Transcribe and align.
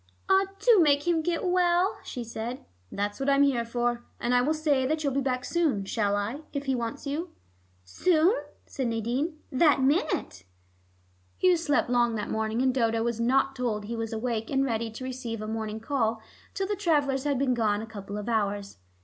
"Ah, 0.27 0.45
do 0.57 0.79
make 0.81 1.07
him 1.07 1.21
get 1.21 1.45
well," 1.45 1.99
she 2.03 2.23
said. 2.23 2.65
"That's 2.91 3.19
what 3.19 3.29
I'm 3.29 3.43
here 3.43 3.63
for. 3.63 4.03
And 4.19 4.33
I 4.33 4.41
will 4.41 4.55
say 4.55 4.83
that 4.87 5.03
you'll 5.03 5.13
be 5.13 5.21
back 5.21 5.45
soon, 5.45 5.85
shall 5.85 6.15
I, 6.15 6.41
if 6.53 6.65
he 6.65 6.73
wants 6.73 7.05
you?" 7.05 7.29
"Soon?" 7.83 8.33
said 8.65 8.87
Nadine. 8.87 9.37
"That 9.51 9.83
minute." 9.83 10.43
Hugh 11.37 11.55
slept 11.55 11.91
long 11.91 12.15
that 12.15 12.31
morning, 12.31 12.63
and 12.63 12.73
Dodo 12.73 13.03
was 13.03 13.19
not 13.19 13.55
told 13.55 13.85
he 13.85 13.95
was 13.95 14.11
awake 14.11 14.49
and 14.49 14.65
ready 14.65 14.89
to 14.89 15.03
receive 15.03 15.39
a 15.39 15.47
morning 15.47 15.79
call 15.79 16.19
till 16.55 16.65
the 16.65 16.75
travelers 16.75 17.23
had 17.25 17.37
been 17.37 17.53
gone 17.53 17.83
a 17.83 17.85
couple 17.85 18.17
of 18.17 18.27
hours. 18.27 18.79